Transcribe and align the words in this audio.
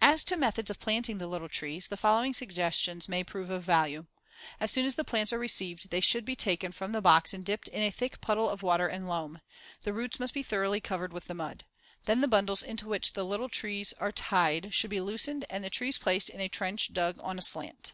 As 0.00 0.22
to 0.26 0.36
methods 0.36 0.70
of 0.70 0.78
planting 0.78 1.18
the 1.18 1.26
little 1.26 1.48
trees, 1.48 1.88
the 1.88 1.96
following 1.96 2.32
suggestions 2.32 3.08
may 3.08 3.24
prove 3.24 3.50
of 3.50 3.64
value. 3.64 4.06
As 4.60 4.70
soon 4.70 4.86
as 4.86 4.94
the 4.94 5.02
plants 5.02 5.32
are 5.32 5.40
received, 5.40 5.90
they 5.90 5.98
should 6.00 6.24
be 6.24 6.36
taken 6.36 6.70
from 6.70 6.92
the 6.92 7.00
box 7.00 7.34
and 7.34 7.44
dipped 7.44 7.66
in 7.66 7.82
a 7.82 7.90
thick 7.90 8.20
puddle 8.20 8.48
of 8.48 8.62
water 8.62 8.86
and 8.86 9.08
loam. 9.08 9.40
The 9.82 9.92
roots 9.92 10.20
must 10.20 10.34
be 10.34 10.44
thoroughly 10.44 10.80
covered 10.80 11.12
with 11.12 11.24
the 11.24 11.34
mud. 11.34 11.64
Then 12.04 12.20
the 12.20 12.28
bundles 12.28 12.62
into 12.62 12.86
which 12.86 13.14
the 13.14 13.24
little 13.24 13.48
trees 13.48 13.92
are 13.98 14.12
tied 14.12 14.72
should 14.72 14.90
be 14.90 15.00
loosened 15.00 15.44
and 15.50 15.64
the 15.64 15.68
trees 15.68 15.98
placed 15.98 16.30
in 16.30 16.40
a 16.40 16.48
trench 16.48 16.92
dug 16.92 17.16
on 17.20 17.36
a 17.36 17.42
slant. 17.42 17.88